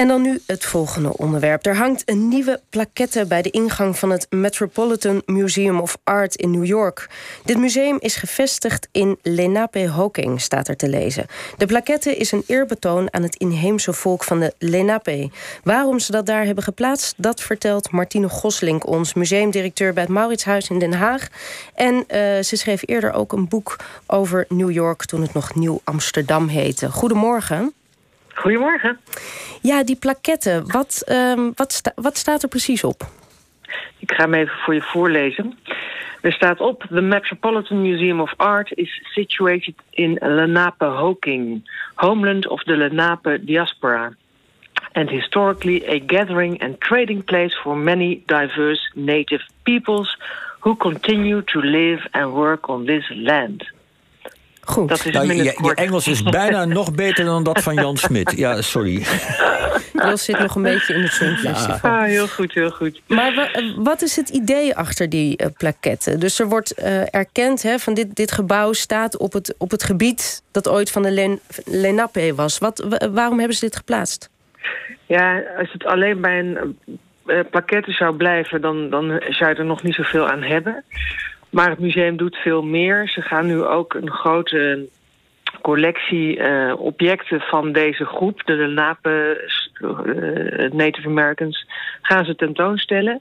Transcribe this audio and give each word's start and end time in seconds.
En 0.00 0.08
dan 0.08 0.22
nu 0.22 0.40
het 0.46 0.64
volgende 0.64 1.16
onderwerp. 1.16 1.66
Er 1.66 1.76
hangt 1.76 2.02
een 2.04 2.28
nieuwe 2.28 2.60
plaquette 2.70 3.26
bij 3.26 3.42
de 3.42 3.50
ingang 3.50 3.98
van 3.98 4.10
het 4.10 4.26
Metropolitan 4.30 5.22
Museum 5.26 5.80
of 5.80 5.98
Art 6.04 6.34
in 6.34 6.50
New 6.50 6.64
York. 6.64 7.08
Dit 7.44 7.58
museum 7.58 7.96
is 7.98 8.16
gevestigd 8.16 8.88
in 8.92 9.18
Lenape-Hoking, 9.22 10.40
staat 10.40 10.68
er 10.68 10.76
te 10.76 10.88
lezen. 10.88 11.26
De 11.56 11.66
plaquette 11.66 12.16
is 12.16 12.32
een 12.32 12.44
eerbetoon 12.46 13.12
aan 13.12 13.22
het 13.22 13.36
inheemse 13.36 13.92
volk 13.92 14.24
van 14.24 14.40
de 14.40 14.54
Lenape. 14.58 15.30
Waarom 15.64 15.98
ze 15.98 16.12
dat 16.12 16.26
daar 16.26 16.44
hebben 16.44 16.64
geplaatst, 16.64 17.14
dat 17.16 17.40
vertelt 17.40 17.90
Martine 17.90 18.28
Goslink 18.28 18.86
ons, 18.86 19.14
museumdirecteur 19.14 19.92
bij 19.92 20.02
het 20.02 20.12
Mauritshuis 20.12 20.68
in 20.68 20.78
Den 20.78 20.92
Haag. 20.92 21.28
En 21.74 21.94
uh, 21.94 22.04
ze 22.42 22.56
schreef 22.56 22.82
eerder 22.84 23.12
ook 23.12 23.32
een 23.32 23.48
boek 23.48 23.76
over 24.06 24.44
New 24.48 24.70
York 24.70 25.04
toen 25.04 25.22
het 25.22 25.34
nog 25.34 25.54
Nieuw 25.54 25.80
Amsterdam 25.84 26.48
heette. 26.48 26.90
Goedemorgen. 26.90 27.74
Goedemorgen. 28.40 29.00
Ja, 29.62 29.84
die 29.84 29.96
plaketten, 29.96 30.72
wat, 30.72 31.04
um, 31.08 31.52
wat, 31.54 31.72
sta, 31.72 31.92
wat 31.94 32.16
staat 32.16 32.42
er 32.42 32.48
precies 32.48 32.84
op? 32.84 33.02
Ik 33.98 34.12
ga 34.12 34.22
hem 34.22 34.34
even 34.34 34.56
voor 34.64 34.74
je 34.74 34.82
voorlezen. 34.82 35.58
Er 36.20 36.32
staat 36.32 36.60
op: 36.60 36.86
The 36.88 37.00
Metropolitan 37.00 37.82
Museum 37.82 38.20
of 38.20 38.32
Art 38.36 38.72
is 38.74 39.00
situated 39.02 39.74
in 39.90 40.18
Lenape-Hoking, 40.20 41.70
homeland 41.94 42.48
of 42.48 42.62
the 42.62 42.76
Lenape 42.76 43.44
diaspora, 43.44 44.14
and 44.92 45.10
historically 45.10 45.84
a 45.86 46.00
gathering 46.06 46.62
and 46.62 46.80
trading 46.80 47.24
place 47.24 47.60
for 47.62 47.76
many 47.76 48.22
diverse 48.26 48.90
native 48.94 49.42
peoples 49.62 50.16
who 50.60 50.76
continue 50.76 51.42
to 51.42 51.60
live 51.60 52.08
and 52.10 52.32
work 52.32 52.68
on 52.68 52.86
this 52.86 53.10
land. 53.14 53.64
Goed. 54.60 54.88
Dat 54.88 55.04
is 55.04 55.12
nou, 55.12 55.34
je, 55.34 55.44
je, 55.44 55.74
Engels 55.74 56.08
is 56.08 56.22
bijna 56.22 56.64
nog 56.78 56.94
beter 56.94 57.24
dan 57.24 57.44
dat 57.44 57.62
van 57.62 57.74
Jan 57.74 57.96
Smit. 57.96 58.32
Ja, 58.36 58.62
sorry. 58.62 59.02
Jos 59.92 60.24
zit 60.24 60.38
nog 60.38 60.54
een 60.54 60.62
beetje 60.62 60.94
in 60.94 61.02
het 61.02 61.12
zonnetje. 61.12 61.48
Ja. 61.48 61.78
Ah, 61.82 62.04
heel 62.04 62.28
goed, 62.28 62.54
heel 62.54 62.70
goed. 62.70 63.00
Maar 63.06 63.60
wat 63.76 64.02
is 64.02 64.16
het 64.16 64.28
idee 64.28 64.76
achter 64.76 65.08
die 65.08 65.42
uh, 65.42 65.46
plaketten? 65.56 66.20
Dus 66.20 66.38
er 66.38 66.48
wordt 66.48 66.78
uh, 66.78 67.14
erkend 67.14 67.62
hè, 67.62 67.78
van 67.78 67.94
dit, 67.94 68.16
dit 68.16 68.32
gebouw 68.32 68.72
staat 68.72 69.16
op 69.16 69.32
het, 69.32 69.54
op 69.58 69.70
het 69.70 69.82
gebied 69.82 70.42
dat 70.50 70.68
ooit 70.68 70.90
van 70.90 71.02
de 71.02 71.10
Len, 71.10 71.40
Lenape 71.64 72.34
was. 72.34 72.58
Wat, 72.58 72.98
waarom 73.12 73.38
hebben 73.38 73.56
ze 73.56 73.64
dit 73.64 73.76
geplaatst? 73.76 74.30
Ja, 75.06 75.42
als 75.58 75.72
het 75.72 75.84
alleen 75.84 76.20
bij 76.20 76.38
een 76.38 76.78
uh, 77.26 77.40
plaquette 77.50 77.92
zou 77.92 78.16
blijven, 78.16 78.60
dan, 78.60 78.90
dan 78.90 79.22
zou 79.28 79.50
je 79.50 79.56
er 79.56 79.64
nog 79.64 79.82
niet 79.82 79.94
zoveel 79.94 80.28
aan 80.28 80.42
hebben. 80.42 80.84
Maar 81.50 81.70
het 81.70 81.78
museum 81.78 82.16
doet 82.16 82.36
veel 82.36 82.62
meer. 82.62 83.08
Ze 83.08 83.22
gaan 83.22 83.46
nu 83.46 83.62
ook 83.62 83.94
een 83.94 84.10
grote 84.10 84.88
collectie 85.62 86.38
uh, 86.38 86.74
objecten 86.78 87.40
van 87.40 87.72
deze 87.72 88.04
groep, 88.04 88.42
de 88.44 88.52
Lenape 88.52 89.48
uh, 89.80 90.70
Native 90.72 91.08
Americans, 91.08 91.66
gaan 92.02 92.24
ze 92.24 92.34
tentoonstellen. 92.34 93.20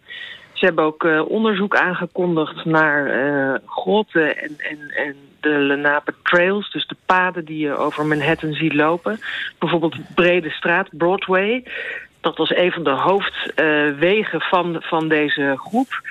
Ze 0.54 0.66
hebben 0.66 0.84
ook 0.84 1.04
uh, 1.04 1.30
onderzoek 1.30 1.76
aangekondigd 1.76 2.66
naar 2.66 3.62
grotten 3.66 4.38
en, 4.38 4.56
en, 4.58 4.80
en 4.96 5.16
de 5.40 5.50
Lenape 5.50 6.14
Trails, 6.24 6.72
dus 6.72 6.88
de 6.88 6.96
paden 7.06 7.46
die 7.46 7.58
je 7.58 7.76
over 7.76 8.06
Manhattan 8.06 8.54
ziet 8.54 8.74
lopen. 8.74 9.20
Bijvoorbeeld 9.60 9.96
Brede 10.16 10.50
Straat, 10.50 10.88
Broadway 10.92 11.64
dat 12.22 12.38
was 12.38 12.56
een 12.56 12.72
van 12.72 12.84
de 12.84 12.90
hoofdwegen 12.90 14.42
van, 14.42 14.78
van 14.80 15.08
deze 15.08 15.56
groep. 15.58 16.02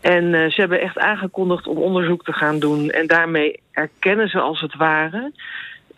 En 0.00 0.24
uh, 0.24 0.50
ze 0.50 0.60
hebben 0.60 0.80
echt 0.80 0.98
aangekondigd 0.98 1.66
om 1.66 1.76
onderzoek 1.76 2.24
te 2.24 2.32
gaan 2.32 2.58
doen. 2.58 2.90
En 2.90 3.06
daarmee 3.06 3.60
erkennen 3.72 4.28
ze 4.28 4.40
als 4.40 4.60
het 4.60 4.74
ware 4.74 5.32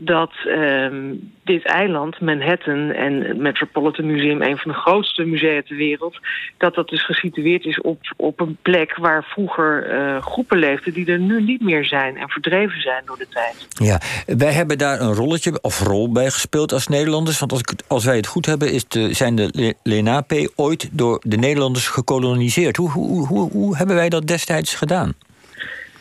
dat 0.00 0.32
ehm, 0.46 1.14
dit 1.44 1.64
eiland, 1.64 2.20
Manhattan 2.20 2.90
en 2.90 3.22
het 3.22 3.36
Metropolitan 3.36 4.06
Museum, 4.06 4.42
een 4.42 4.58
van 4.58 4.70
de 4.70 4.78
grootste 4.78 5.24
musea 5.24 5.62
ter 5.62 5.76
wereld, 5.76 6.18
dat 6.56 6.74
dat 6.74 6.88
dus 6.88 7.04
gesitueerd 7.04 7.64
is 7.64 7.80
op, 7.80 8.14
op 8.16 8.40
een 8.40 8.56
plek 8.62 8.96
waar 8.96 9.24
vroeger 9.24 9.92
uh, 9.92 10.22
groepen 10.22 10.58
leefden 10.58 10.92
die 10.92 11.06
er 11.06 11.18
nu 11.18 11.42
niet 11.42 11.60
meer 11.60 11.84
zijn 11.84 12.16
en 12.16 12.28
verdreven 12.28 12.80
zijn 12.80 13.02
door 13.06 13.18
de 13.18 13.28
tijd. 13.28 13.68
Ja, 13.68 14.00
wij 14.36 14.52
hebben 14.52 14.78
daar 14.78 15.00
een 15.00 15.14
rolletje 15.14 15.58
of 15.60 15.80
rol 15.80 16.12
bij 16.12 16.30
gespeeld 16.30 16.72
als 16.72 16.88
Nederlanders. 16.88 17.38
Want 17.38 17.52
als, 17.52 17.60
ik, 17.60 17.72
als 17.86 18.04
wij 18.04 18.16
het 18.16 18.26
goed 18.26 18.46
hebben, 18.46 18.72
is 18.72 18.88
de, 18.88 19.14
zijn 19.14 19.34
de 19.34 19.74
Lenape 19.82 20.52
ooit 20.54 20.88
door 20.92 21.20
de 21.26 21.36
Nederlanders 21.36 21.88
gekoloniseerd. 21.88 22.76
Hoe, 22.76 22.90
hoe, 22.90 23.50
hoe 23.50 23.76
hebben 23.76 23.96
wij 23.96 24.08
dat 24.08 24.26
destijds 24.26 24.74
gedaan? 24.74 25.14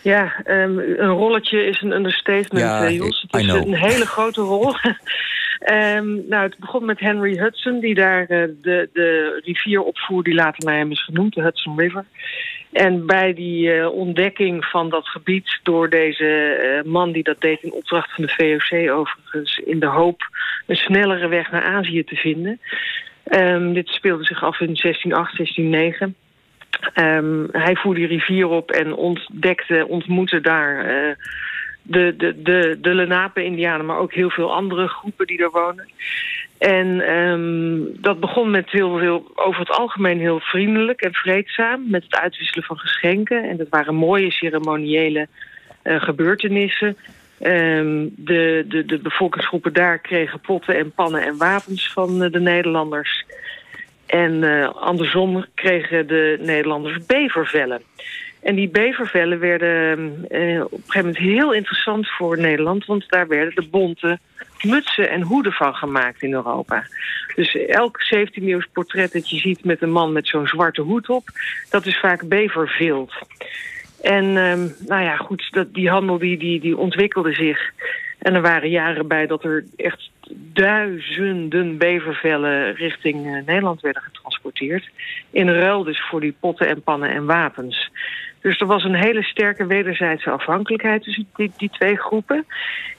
Ja, 0.07 0.33
um, 0.45 0.79
een 0.79 1.09
rolletje 1.09 1.65
is 1.65 1.81
een 1.81 1.91
understatement, 1.91 2.65
ja, 2.65 2.83
uh, 2.83 2.95
Jos. 2.95 3.25
Het 3.27 3.41
is 3.41 3.47
een 3.47 3.73
hele 3.73 4.05
grote 4.05 4.41
rol. 4.41 4.75
um, 5.71 6.23
nou, 6.29 6.43
het 6.43 6.57
begon 6.57 6.85
met 6.85 6.99
Henry 6.99 7.37
Hudson, 7.37 7.79
die 7.79 7.95
daar 7.95 8.21
uh, 8.21 8.27
de, 8.61 8.89
de 8.93 9.41
rivier 9.43 9.81
opvoer 9.81 10.23
die 10.23 10.33
later 10.33 10.65
naar 10.65 10.75
hem 10.75 10.91
is 10.91 11.03
genoemd, 11.03 11.33
de 11.33 11.41
Hudson 11.41 11.79
River. 11.79 12.05
En 12.71 13.05
bij 13.05 13.33
die 13.33 13.75
uh, 13.75 13.91
ontdekking 13.93 14.65
van 14.65 14.89
dat 14.89 15.07
gebied 15.07 15.59
door 15.63 15.89
deze 15.89 16.81
man 16.85 17.11
die 17.11 17.23
dat 17.23 17.41
deed 17.41 17.63
in 17.63 17.71
opdracht 17.71 18.13
van 18.13 18.25
de 18.25 18.33
VOC 18.37 18.91
overigens, 18.91 19.57
in 19.57 19.79
de 19.79 19.85
hoop 19.85 20.21
een 20.65 20.75
snellere 20.75 21.27
weg 21.27 21.51
naar 21.51 21.63
Azië 21.63 22.03
te 22.03 22.15
vinden. 22.15 22.59
Um, 23.31 23.73
dit 23.73 23.87
speelde 23.87 24.23
zich 24.23 24.43
af 24.43 24.59
in 24.59 24.75
1608, 24.81 25.37
1609. 25.37 26.15
Um, 26.95 27.47
hij 27.51 27.75
voer 27.75 27.95
die 27.95 28.07
rivier 28.07 28.47
op 28.47 28.71
en 28.71 28.93
ontdekte, 28.93 29.85
ontmoette 29.87 30.41
daar 30.41 30.85
uh, 30.85 31.13
de, 31.81 32.13
de, 32.17 32.41
de, 32.41 32.77
de 32.81 32.93
Lenape-Indianen, 32.93 33.85
maar 33.85 33.97
ook 33.97 34.13
heel 34.13 34.29
veel 34.29 34.53
andere 34.53 34.87
groepen 34.87 35.27
die 35.27 35.43
er 35.43 35.51
wonen. 35.51 35.89
En 36.57 37.15
um, 37.15 38.01
dat 38.01 38.19
begon 38.19 38.51
met 38.51 38.69
heel 38.69 38.97
veel, 38.97 39.31
over 39.35 39.59
het 39.59 39.69
algemeen 39.69 40.19
heel 40.19 40.39
vriendelijk 40.39 41.01
en 41.01 41.13
vreedzaam, 41.13 41.89
met 41.89 42.03
het 42.03 42.15
uitwisselen 42.15 42.63
van 42.63 42.77
geschenken. 42.77 43.49
En 43.49 43.57
dat 43.57 43.69
waren 43.69 43.95
mooie 43.95 44.31
ceremoniële 44.31 45.27
uh, 45.83 46.01
gebeurtenissen. 46.01 46.97
Um, 47.41 48.13
de, 48.15 48.65
de, 48.67 48.85
de 48.85 48.99
bevolkingsgroepen 48.99 49.73
daar 49.73 49.99
kregen 49.99 50.39
potten 50.39 50.75
en 50.77 50.91
pannen 50.91 51.21
en 51.21 51.37
wapens 51.37 51.91
van 51.93 52.23
uh, 52.23 52.31
de 52.31 52.39
Nederlanders. 52.39 53.25
En 54.07 54.43
uh, 54.43 54.69
andersom 54.75 55.45
kregen 55.53 56.07
de 56.07 56.37
Nederlanders 56.41 57.05
bevervellen. 57.05 57.81
En 58.41 58.55
die 58.55 58.69
bevervellen 58.69 59.39
werden 59.39 59.99
uh, 60.31 60.63
op 60.63 60.71
een 60.71 60.79
gegeven 60.85 61.05
moment 61.05 61.17
heel 61.17 61.53
interessant 61.53 62.09
voor 62.09 62.37
Nederland... 62.39 62.85
want 62.85 63.09
daar 63.09 63.27
werden 63.27 63.55
de 63.55 63.67
bonte 63.71 64.19
mutsen 64.61 65.09
en 65.09 65.21
hoeden 65.21 65.51
van 65.51 65.75
gemaakt 65.75 66.21
in 66.21 66.33
Europa. 66.33 66.85
Dus 67.35 67.55
elk 67.55 67.99
17e 68.15 68.71
portret 68.73 69.11
dat 69.11 69.29
je 69.29 69.37
ziet 69.37 69.65
met 69.65 69.81
een 69.81 69.91
man 69.91 70.11
met 70.11 70.27
zo'n 70.27 70.47
zwarte 70.47 70.81
hoed 70.81 71.09
op... 71.09 71.29
dat 71.69 71.85
is 71.85 71.99
vaak 71.99 72.27
bevervild. 72.27 73.13
En 74.01 74.25
uh, 74.25 74.53
nou 74.87 75.03
ja, 75.03 75.15
goed, 75.15 75.47
dat, 75.51 75.73
die 75.73 75.89
handel 75.89 76.17
die, 76.17 76.59
die 76.59 76.77
ontwikkelde 76.77 77.33
zich... 77.33 77.71
En 78.17 78.35
er 78.35 78.41
waren 78.41 78.69
jaren 78.69 79.07
bij 79.07 79.27
dat 79.27 79.43
er 79.43 79.65
echt 79.75 80.09
duizenden 80.57 81.77
bevervellen 81.77 82.75
richting 82.75 83.25
uh, 83.25 83.45
Nederland 83.45 83.81
werden 83.81 84.01
getransporteerd. 84.01 84.89
In 85.31 85.49
ruil 85.49 85.83
dus 85.83 86.01
voor 86.09 86.21
die 86.21 86.35
potten 86.39 86.67
en 86.67 86.81
pannen 86.81 87.09
en 87.09 87.25
wapens. 87.25 87.91
Dus 88.41 88.59
er 88.59 88.67
was 88.67 88.83
een 88.83 88.95
hele 88.95 89.23
sterke 89.23 89.65
wederzijdse 89.65 90.29
afhankelijkheid 90.29 91.03
tussen 91.03 91.27
die, 91.35 91.51
die 91.57 91.69
twee 91.69 91.97
groepen. 91.97 92.45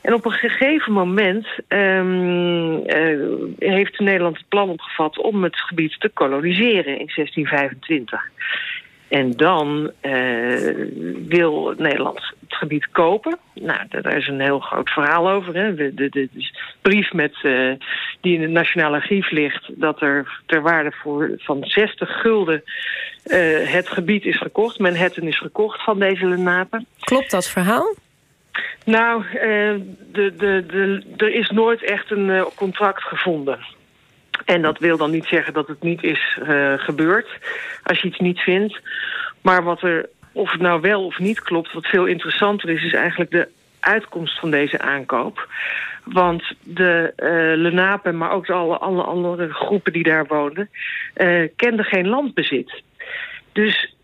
En 0.00 0.14
op 0.14 0.24
een 0.24 0.32
gegeven 0.32 0.92
moment 0.92 1.46
um, 1.68 2.74
uh, 2.86 3.24
heeft 3.58 3.98
Nederland 3.98 4.36
het 4.36 4.48
plan 4.48 4.68
opgevat 4.68 5.18
om 5.18 5.42
het 5.42 5.60
gebied 5.60 6.00
te 6.00 6.08
koloniseren 6.08 6.98
in 6.98 7.10
1625. 7.14 8.30
En 9.08 9.30
dan 9.30 9.90
uh, 10.02 10.74
wil 11.28 11.74
Nederland 11.76 12.16
het 12.18 12.54
gebied 12.58 12.88
kopen. 12.90 13.38
Nou, 13.54 13.80
daar 13.88 14.16
is 14.16 14.28
een 14.28 14.40
heel 14.40 14.58
groot 14.58 14.90
verhaal 14.90 15.30
over. 15.30 15.54
Hè. 15.54 15.74
De, 15.74 15.94
de, 15.94 16.08
de, 16.08 16.28
brief 16.82 17.12
met, 17.12 17.34
uh, 17.42 17.72
die 18.20 18.34
in 18.34 18.42
het 18.42 18.50
Nationaal 18.50 18.92
Archief 18.92 19.30
ligt... 19.30 19.70
dat 19.80 20.00
er 20.00 20.40
ter 20.46 20.62
waarde 20.62 20.92
voor, 21.02 21.30
van 21.36 21.64
60 21.64 22.20
gulden 22.20 22.62
uh, 23.24 23.72
het 23.72 23.88
gebied 23.88 24.24
is 24.24 24.38
gekocht. 24.38 24.78
Manhattan 24.78 25.26
is 25.26 25.38
gekocht 25.38 25.82
van 25.82 25.98
deze 25.98 26.26
Lenapen. 26.26 26.86
Klopt 27.00 27.30
dat 27.30 27.48
verhaal? 27.48 27.94
Nou, 28.84 29.24
de, 29.32 30.34
de, 30.36 30.64
de, 30.66 31.02
er 31.16 31.34
is 31.34 31.50
nooit 31.50 31.82
echt 31.82 32.10
een 32.10 32.44
contract 32.54 33.02
gevonden. 33.02 33.58
En 34.44 34.62
dat 34.62 34.78
wil 34.78 34.96
dan 34.96 35.10
niet 35.10 35.24
zeggen 35.24 35.52
dat 35.52 35.68
het 35.68 35.82
niet 35.82 36.02
is 36.02 36.38
uh, 36.42 36.72
gebeurd 36.76 37.28
als 37.82 38.00
je 38.00 38.08
iets 38.08 38.18
niet 38.18 38.40
vindt. 38.40 38.80
Maar 39.42 39.62
wat 39.62 39.82
er, 39.82 40.08
of 40.32 40.50
het 40.50 40.60
nou 40.60 40.80
wel 40.80 41.04
of 41.04 41.18
niet 41.18 41.40
klopt, 41.40 41.72
wat 41.72 41.86
veel 41.86 42.06
interessanter 42.06 42.70
is, 42.70 42.84
is 42.84 42.92
eigenlijk 42.92 43.30
de 43.30 43.48
uitkomst 43.80 44.38
van 44.38 44.50
deze 44.50 44.80
aankoop. 44.80 45.48
Want 46.04 46.52
de 46.62 47.12
uh, 47.16 47.62
Lenapen, 47.62 48.16
maar 48.16 48.30
ook 48.30 48.50
alle, 48.50 48.78
alle 48.78 49.02
andere 49.02 49.52
groepen 49.52 49.92
die 49.92 50.02
daar 50.02 50.26
woonden, 50.26 50.70
uh, 51.16 51.48
kenden 51.56 51.84
geen 51.84 52.08
landbezit. 52.08 52.82
Dus 53.52 53.94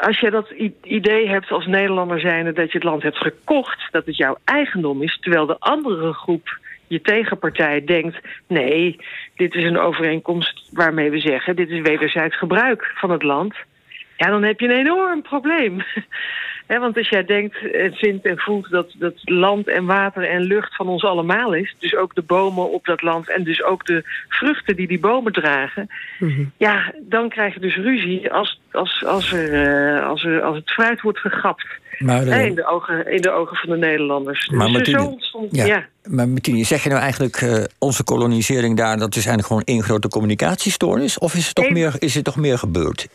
als 0.00 0.20
je 0.20 0.30
dat 0.30 0.50
idee 0.82 1.28
hebt 1.28 1.50
als 1.50 1.66
Nederlander 1.66 2.20
zijnde 2.20 2.52
dat 2.52 2.72
je 2.72 2.78
het 2.78 2.86
land 2.86 3.02
hebt 3.02 3.16
gekocht, 3.16 3.88
dat 3.90 4.06
het 4.06 4.16
jouw 4.16 4.36
eigendom 4.44 5.02
is, 5.02 5.18
terwijl 5.20 5.46
de 5.46 5.58
andere 5.58 6.12
groep 6.12 6.58
je 6.86 7.00
tegenpartij 7.00 7.84
denkt... 7.84 8.16
nee, 8.46 8.96
dit 9.36 9.54
is 9.54 9.64
een 9.64 9.78
overeenkomst 9.78 10.68
waarmee 10.72 11.10
we 11.10 11.20
zeggen... 11.20 11.56
dit 11.56 11.70
is 11.70 11.80
wederzijds 11.80 12.38
gebruik 12.38 12.92
van 12.94 13.10
het 13.10 13.22
land... 13.22 13.54
ja, 14.16 14.26
dan 14.26 14.42
heb 14.42 14.60
je 14.60 14.66
een 14.68 14.78
enorm 14.78 15.22
probleem. 15.22 15.82
Want 16.66 16.96
als 16.96 17.08
jij 17.08 17.24
denkt 17.24 17.72
en 17.72 17.92
vindt 17.92 18.26
en 18.26 18.38
voelt 18.38 18.70
dat, 18.70 18.94
dat 18.98 19.14
land 19.24 19.68
en 19.68 19.84
water 19.84 20.28
en 20.28 20.40
lucht 20.40 20.76
van 20.76 20.88
ons 20.88 21.04
allemaal 21.04 21.54
is... 21.54 21.74
dus 21.78 21.96
ook 21.96 22.14
de 22.14 22.22
bomen 22.22 22.70
op 22.70 22.84
dat 22.84 23.02
land 23.02 23.30
en 23.30 23.44
dus 23.44 23.62
ook 23.62 23.86
de 23.86 24.02
vruchten 24.28 24.76
die 24.76 24.86
die 24.86 25.00
bomen 25.00 25.32
dragen... 25.32 25.90
Mhm. 26.18 26.44
ja, 26.56 26.94
dan 27.00 27.28
krijg 27.28 27.54
je 27.54 27.60
dus 27.60 27.76
ruzie 27.76 28.32
als, 28.32 28.60
als, 28.70 29.04
als, 29.04 29.32
er, 29.32 29.52
uh, 29.52 30.06
als, 30.06 30.24
er, 30.24 30.42
als 30.42 30.56
het 30.56 30.70
fruit 30.70 31.00
wordt 31.00 31.18
gegapt. 31.18 31.66
Maar, 31.98 32.26
uh, 32.26 32.44
in, 32.44 32.54
de 32.54 32.66
ogen, 32.66 33.12
in 33.12 33.20
de 33.20 33.30
ogen 33.30 33.56
van 33.56 33.70
de 33.70 33.76
Nederlanders. 33.76 34.48
Maar 34.48 34.66
dus 34.66 34.76
Martine, 34.76 34.98
zo 34.98 35.06
ontstond, 35.06 35.56
ja, 35.56 35.64
ja. 35.64 35.86
Maar 36.08 36.28
Martine, 36.28 36.64
zeg 36.64 36.82
je 36.82 36.88
nou 36.88 37.00
eigenlijk 37.00 37.40
uh, 37.40 37.64
onze 37.78 38.04
kolonisering 38.04 38.76
daar... 38.76 38.98
dat 38.98 39.16
is 39.16 39.26
eigenlijk 39.26 39.46
gewoon 39.46 39.62
één 39.64 39.82
grote 39.82 40.08
communicatiestoornis? 40.08 41.18
Of 41.18 41.34
is 41.34 41.46
het 41.46 41.54
toch, 41.54 41.70
meer, 41.70 41.94
is 41.98 42.14
het 42.14 42.24
toch 42.24 42.36
meer 42.36 42.58
gebeurd? 42.58 43.08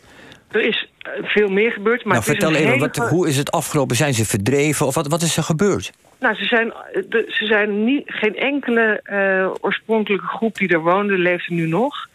Er 0.50 0.60
is 0.60 0.87
veel 1.22 1.48
meer 1.48 1.70
gebeurd. 1.70 2.04
Maar 2.04 2.12
nou, 2.12 2.24
vertel 2.24 2.54
even, 2.54 2.78
wat, 2.78 2.96
hoe 2.96 3.28
is 3.28 3.36
het 3.36 3.50
afgelopen? 3.50 3.96
Zijn 3.96 4.14
ze 4.14 4.24
verdreven 4.24 4.86
of 4.86 4.94
wat, 4.94 5.06
wat 5.06 5.22
is 5.22 5.36
er 5.36 5.42
gebeurd? 5.42 5.92
Nou, 6.20 6.34
ze 6.34 6.44
zijn, 6.44 6.72
de, 6.92 7.24
ze 7.28 7.46
zijn 7.46 7.84
niet, 7.84 8.02
geen 8.06 8.36
enkele 8.36 9.00
uh, 9.04 9.50
oorspronkelijke 9.60 10.26
groep 10.26 10.54
die 10.56 10.68
er 10.68 10.80
woonde, 10.80 11.18
leeft 11.18 11.46
er 11.46 11.52
nu 11.52 11.66
nog. 11.66 12.08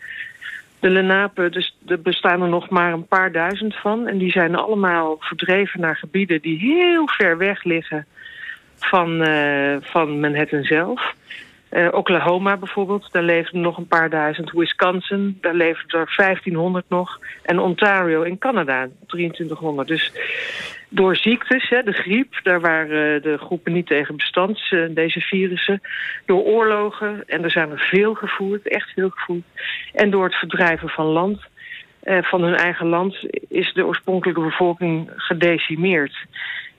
De 0.80 0.90
Lenapen, 0.90 1.52
dus 1.52 1.78
er 1.88 2.02
bestaan 2.02 2.42
er 2.42 2.50
nog 2.50 2.70
maar 2.70 2.94
een 2.94 3.08
paar 3.08 3.32
duizend 3.32 3.76
van. 3.76 4.08
En 4.08 4.18
die 4.18 4.32
zijn 4.32 4.56
allemaal 4.56 5.16
verdreven 5.20 5.80
naar 5.80 5.96
gebieden 5.96 6.42
die 6.42 6.58
heel 6.60 7.08
ver 7.08 7.38
weg 7.38 7.64
liggen 7.64 8.06
van, 8.80 9.28
uh, 9.28 9.76
van 9.82 10.20
Manhattan 10.20 10.64
zelf. 10.64 11.14
Uh, 11.74 11.88
Oklahoma 11.92 12.58
bijvoorbeeld, 12.58 13.12
daar 13.12 13.24
leven 13.24 13.62
nog 13.62 13.78
een 13.78 13.88
paar 13.88 14.10
duizend. 14.10 14.52
Wisconsin, 14.52 15.38
daar 15.42 15.54
leven 15.54 15.88
er 15.88 16.14
1500 16.16 16.86
nog. 16.90 17.20
En 17.42 17.60
Ontario 17.60 18.22
in 18.22 18.38
Canada, 18.38 18.88
2300. 19.08 19.88
Dus 19.88 20.12
door 20.90 21.16
ziektes, 21.16 21.70
hè, 21.70 21.84
de 21.84 21.92
griep, 21.92 22.40
daar 22.44 22.62
waren 22.62 23.22
de 23.22 23.38
groepen 23.38 23.74
niet 23.74 23.88
tegen 23.88 24.16
bestand, 24.16 24.60
eh, 24.70 24.80
deze 24.90 25.20
virussen. 25.20 25.82
Door 26.26 26.44
oorlogen, 26.44 27.24
en 27.28 27.44
er 27.44 27.52
zijn 27.52 27.72
er 27.72 27.88
veel 27.90 28.14
gevoerd, 28.14 28.68
echt 28.68 28.90
veel 28.90 29.10
gevoerd. 29.10 29.44
En 29.94 30.10
door 30.10 30.24
het 30.24 30.36
verdrijven 30.36 30.90
van 30.90 31.06
land, 31.06 31.42
eh, 32.00 32.24
van 32.24 32.44
hun 32.44 32.56
eigen 32.56 32.88
land, 32.88 33.18
is 33.50 33.74
de 33.74 33.86
oorspronkelijke 33.86 34.42
bevolking 34.42 35.10
gedecimeerd. 35.16 36.26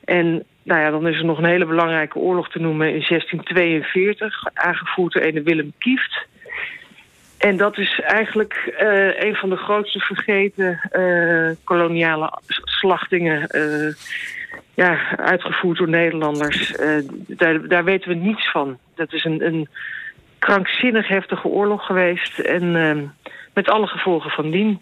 En 0.04 0.44
nou 0.64 0.80
ja, 0.80 0.90
dan 0.90 1.06
is 1.06 1.18
er 1.18 1.24
nog 1.24 1.38
een 1.38 1.44
hele 1.44 1.66
belangrijke 1.66 2.18
oorlog 2.18 2.50
te 2.50 2.60
noemen 2.60 2.86
in 2.86 3.04
1642, 3.08 4.44
aangevoerd 4.54 5.12
door 5.12 5.22
een 5.22 5.42
Willem 5.42 5.72
Kieft. 5.78 6.26
En 7.38 7.56
dat 7.56 7.78
is 7.78 8.00
eigenlijk 8.00 8.74
uh, 8.80 9.20
een 9.20 9.34
van 9.34 9.50
de 9.50 9.56
grootste 9.56 9.98
vergeten 9.98 10.80
uh, 10.92 11.50
koloniale 11.64 12.38
slachtingen. 12.64 13.48
Uh, 13.50 13.94
ja, 14.74 15.16
uitgevoerd 15.16 15.78
door 15.78 15.88
Nederlanders. 15.88 16.76
daar, 17.26 17.68
daar 17.68 17.84
weten 17.84 18.08
we 18.08 18.14
niets 18.14 18.50
van. 18.50 18.78
Dat 18.94 19.12
is 19.12 19.24
een, 19.24 19.46
een 19.46 19.68
krankzinnig 20.38 21.08
heftige 21.08 21.48
oorlog 21.48 21.86
geweest. 21.86 22.38
En 22.38 22.72
met 23.54 23.68
alle 23.68 23.86
gevolgen 23.86 24.30
van 24.30 24.50
dien. 24.50 24.80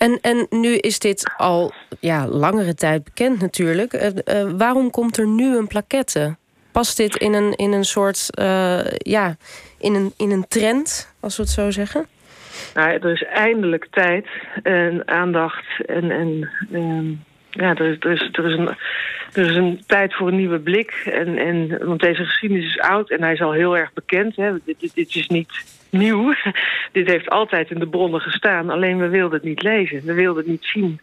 En, 0.00 0.18
en 0.20 0.46
nu 0.50 0.76
is 0.76 0.98
dit 0.98 1.32
al 1.36 1.72
ja, 1.98 2.26
langere 2.26 2.74
tijd 2.74 3.04
bekend 3.04 3.40
natuurlijk. 3.40 3.92
Uh, 3.92 4.02
uh, 4.04 4.50
waarom 4.56 4.90
komt 4.90 5.18
er 5.18 5.26
nu 5.26 5.56
een 5.56 5.66
plaquette? 5.66 6.36
Past 6.72 6.96
dit 6.96 7.16
in 7.16 7.32
een, 7.32 7.52
in 7.56 7.72
een 7.72 7.84
soort, 7.84 8.28
uh, 8.38 8.84
ja, 8.86 9.36
in 9.78 9.94
een, 9.94 10.12
in 10.16 10.30
een 10.30 10.48
trend, 10.48 11.14
als 11.20 11.36
we 11.36 11.42
het 11.42 11.52
zo 11.52 11.70
zeggen? 11.70 12.06
Nou, 12.74 12.90
er 12.90 13.12
is 13.12 13.24
eindelijk 13.24 13.86
tijd 13.90 14.26
en 14.62 15.08
aandacht 15.08 15.66
en, 15.86 16.10
en 16.10 16.50
ehm, 16.72 17.08
ja, 17.50 17.74
er 17.74 17.96
er, 18.00 18.10
is, 18.10 18.28
er, 18.32 18.46
is 18.46 18.58
een, 18.58 18.68
er 19.32 19.50
is 19.50 19.56
een 19.56 19.82
tijd 19.86 20.14
voor 20.14 20.28
een 20.28 20.36
nieuwe 20.36 20.58
blik. 20.58 20.90
En, 21.04 21.38
en, 21.38 21.86
want 21.86 22.00
deze 22.00 22.24
geschiedenis 22.24 22.64
is 22.64 22.78
oud 22.80 23.10
en 23.10 23.22
hij 23.22 23.32
is 23.32 23.42
al 23.42 23.52
heel 23.52 23.76
erg 23.76 23.92
bekend. 23.92 24.36
Hè. 24.36 24.52
Dit, 24.64 24.94
dit 24.94 25.14
is 25.14 25.26
niet 25.26 25.79
nieuw. 25.90 26.34
Dit 26.92 27.06
heeft 27.08 27.28
altijd 27.28 27.70
in 27.70 27.78
de 27.78 27.88
bronnen 27.88 28.20
gestaan. 28.20 28.70
Alleen 28.70 28.98
we 28.98 29.08
wilden 29.08 29.38
het 29.38 29.48
niet 29.48 29.62
lezen. 29.62 30.02
We 30.04 30.14
wilden 30.14 30.42
het 30.42 30.52
niet 30.52 30.64
zien. 30.64 31.00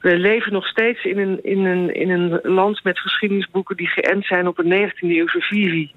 We 0.00 0.16
leven 0.16 0.52
nog 0.52 0.66
steeds 0.66 1.04
in 1.04 1.18
een, 1.18 1.38
in 1.42 1.64
een, 1.64 1.94
in 1.94 2.10
een 2.10 2.40
land 2.42 2.84
met 2.84 2.98
geschiedenisboeken... 2.98 3.76
die 3.76 3.88
geënt 3.88 4.24
zijn 4.24 4.48
op 4.48 4.58
een 4.58 4.90
19e-eeuwse 4.90 5.40
visie. 5.40 5.92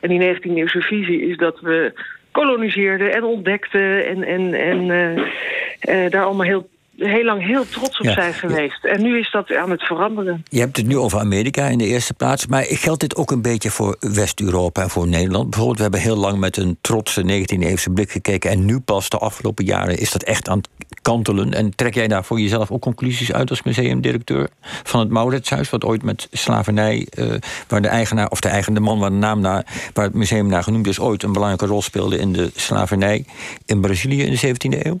En 0.00 0.08
die 0.08 0.34
19e-eeuwse 0.34 0.80
visie 0.80 1.28
is 1.28 1.36
dat 1.36 1.60
we 1.60 1.92
koloniseerden 2.30 3.14
en 3.14 3.24
ontdekten... 3.24 4.06
en, 4.06 4.22
en, 4.22 4.54
en 4.54 4.82
uh, 4.88 5.16
uh, 5.16 6.10
daar 6.10 6.24
allemaal 6.24 6.46
heel 6.46 6.68
heel 6.96 7.24
lang 7.24 7.46
heel 7.46 7.68
trots 7.68 7.98
op 7.98 8.06
zijn 8.06 8.34
geweest. 8.34 8.84
En 8.84 9.02
nu 9.02 9.18
is 9.18 9.30
dat 9.30 9.54
aan 9.54 9.70
het 9.70 9.82
veranderen. 9.82 10.44
Je 10.48 10.60
hebt 10.60 10.76
het 10.76 10.86
nu 10.86 10.98
over 10.98 11.18
Amerika 11.18 11.66
in 11.66 11.78
de 11.78 11.86
eerste 11.86 12.14
plaats. 12.14 12.46
Maar 12.46 12.64
geldt 12.68 13.00
dit 13.00 13.16
ook 13.16 13.30
een 13.30 13.42
beetje 13.42 13.70
voor 13.70 13.96
West-Europa 14.00 14.82
en 14.82 14.90
voor 14.90 15.08
Nederland? 15.08 15.50
Bijvoorbeeld, 15.50 15.76
we 15.76 15.82
hebben 15.82 16.00
heel 16.00 16.16
lang 16.16 16.38
met 16.38 16.56
een 16.56 16.78
trotse 16.80 17.22
19e-eeuwse 17.22 17.92
blik 17.94 18.10
gekeken. 18.10 18.50
En 18.50 18.64
nu 18.64 18.80
pas 18.80 19.08
de 19.08 19.18
afgelopen 19.18 19.64
jaren 19.64 19.98
is 19.98 20.12
dat 20.12 20.22
echt 20.22 20.48
aan 20.48 20.58
het 20.58 20.68
kantelen. 21.02 21.52
En 21.52 21.74
trek 21.74 21.94
jij 21.94 22.08
daar 22.08 22.24
voor 22.24 22.40
jezelf 22.40 22.70
ook 22.70 22.80
conclusies 22.80 23.32
uit 23.32 23.50
als 23.50 23.62
museumdirecteur 23.62 24.48
van 24.60 25.00
het 25.00 25.08
Mauritshuis? 25.08 25.70
Wat 25.70 25.84
ooit 25.84 26.02
met 26.02 26.28
slavernij, 26.32 27.06
uh, 27.18 27.34
waar 27.68 27.82
de 27.82 27.88
eigenaar, 27.88 28.28
of 28.28 28.40
de 28.40 28.48
eigen 28.48 28.74
de 28.74 28.80
man 28.80 28.98
waar 28.98 29.10
de 29.10 29.16
naam 29.16 29.40
naar, 29.40 29.66
waar 29.92 30.04
het 30.04 30.14
museum 30.14 30.46
naar 30.46 30.62
genoemd 30.62 30.86
is, 30.86 31.00
ooit 31.00 31.22
een 31.22 31.32
belangrijke 31.32 31.66
rol 31.66 31.82
speelde 31.82 32.18
in 32.18 32.32
de 32.32 32.50
slavernij 32.54 33.24
in 33.66 33.80
Brazilië 33.80 34.22
in 34.22 34.30
de 34.30 34.48
17e 34.48 34.86
eeuw? 34.86 34.98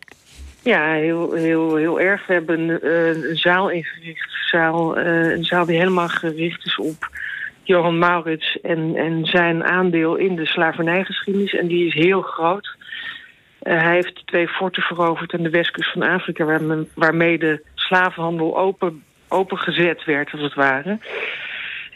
Ja, 0.66 0.92
heel, 0.92 1.32
heel, 1.32 1.76
heel 1.76 2.00
erg. 2.00 2.26
We 2.26 2.32
hebben 2.32 2.60
uh, 2.68 3.06
een 3.06 3.36
zaal 3.36 3.70
ingericht. 3.70 4.30
Zaal, 4.50 4.98
uh, 4.98 5.30
een 5.30 5.44
zaal 5.44 5.66
die 5.66 5.78
helemaal 5.78 6.08
gericht 6.08 6.66
is 6.66 6.76
op 6.76 7.08
Johan 7.62 7.98
Maurits 7.98 8.60
en, 8.60 8.96
en 8.96 9.24
zijn 9.24 9.64
aandeel 9.64 10.16
in 10.16 10.36
de 10.36 10.46
slavernijgeschiedenis. 10.46 11.54
En 11.54 11.66
die 11.66 11.86
is 11.86 11.94
heel 11.94 12.22
groot. 12.22 12.76
Uh, 13.62 13.82
hij 13.82 13.94
heeft 13.94 14.26
twee 14.26 14.48
forten 14.48 14.82
veroverd 14.82 15.34
aan 15.34 15.42
de 15.42 15.50
westkust 15.50 15.92
van 15.92 16.02
Afrika... 16.02 16.60
Waarmee 16.94 17.38
de 17.38 17.62
slavenhandel 17.74 18.58
open, 18.58 19.02
opengezet 19.28 20.04
werd, 20.04 20.32
als 20.32 20.42
het 20.42 20.54
ware. 20.54 20.98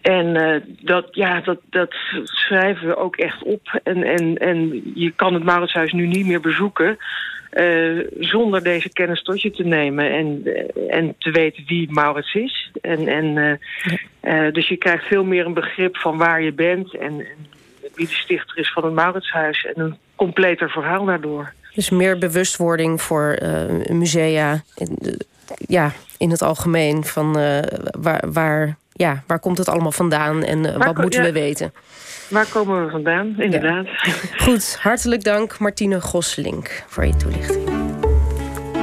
En 0.03 0.63
dat, 0.81 1.09
ja, 1.11 1.41
dat, 1.41 1.61
dat 1.71 1.95
schrijven 2.25 2.87
we 2.87 2.97
ook 2.97 3.17
echt 3.17 3.43
op. 3.43 3.81
En, 3.83 4.03
en, 4.03 4.37
en 4.37 4.83
je 4.95 5.11
kan 5.11 5.35
het 5.35 5.45
Mauritshuis 5.45 5.93
nu 5.93 6.07
niet 6.07 6.27
meer 6.27 6.41
bezoeken... 6.41 6.99
Uh, 7.53 8.07
zonder 8.19 8.63
deze 8.63 8.89
kennis 8.93 9.23
tot 9.23 9.43
je 9.43 9.51
te 9.51 9.63
nemen 9.63 10.11
en, 10.11 10.43
en 10.89 11.15
te 11.19 11.31
weten 11.31 11.65
wie 11.67 11.93
Maurits 11.93 12.35
is. 12.35 12.71
En, 12.81 13.09
en, 13.09 13.59
uh, 14.23 14.53
dus 14.53 14.69
je 14.69 14.77
krijgt 14.77 15.05
veel 15.05 15.25
meer 15.25 15.47
een 15.47 15.55
begrip 15.55 15.97
van 15.97 16.19
waar 16.19 16.43
je 16.43 16.53
bent 16.53 16.97
en, 16.97 17.21
en 17.21 17.47
wie 17.95 18.07
de 18.07 18.15
stichter 18.15 18.59
is 18.59 18.73
van 18.73 18.85
het 18.85 18.93
Mauritshuis. 18.93 19.67
En 19.75 19.83
een 19.83 19.97
completer 20.17 20.71
verhaal 20.71 21.05
daardoor. 21.05 21.53
Dus 21.75 21.91
meer 21.91 22.19
bewustwording 22.19 23.03
voor 23.03 23.39
musea 23.89 24.63
in, 24.77 24.99
ja, 25.67 25.93
in 26.19 26.31
het 26.31 26.43
algemeen 26.43 27.05
van 27.05 27.33
waar, 28.01 28.33
waar, 28.33 28.77
ja, 29.01 29.23
waar 29.27 29.39
komt 29.39 29.59
het 29.59 29.69
allemaal 29.69 29.93
vandaan 29.93 30.43
en 30.43 30.79
wat 30.79 30.97
moeten 30.97 31.23
we 31.23 31.33
weten. 31.33 31.73
Waar 32.29 32.47
komen 32.47 32.85
we 32.85 32.91
vandaan? 32.91 33.35
Inderdaad. 33.39 33.87
Goed, 34.37 34.79
hartelijk 34.81 35.25
dank 35.25 35.59
Martine 35.59 36.01
Gosselink 36.01 36.85
voor 36.87 37.07
je 37.07 37.17
toelichting. 37.17 37.80